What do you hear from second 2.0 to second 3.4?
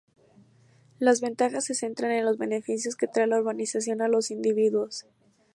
en los beneficios que trae la